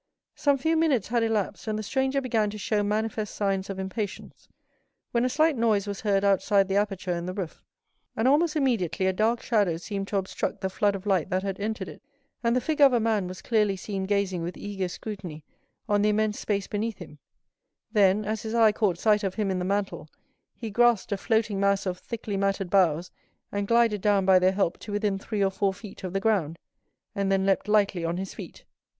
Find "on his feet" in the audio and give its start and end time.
28.03-28.65